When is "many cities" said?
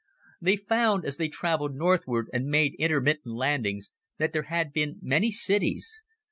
5.03-6.01